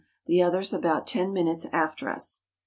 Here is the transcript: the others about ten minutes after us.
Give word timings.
the 0.25 0.41
others 0.41 0.73
about 0.73 1.05
ten 1.05 1.31
minutes 1.31 1.67
after 1.71 2.09
us. 2.09 2.41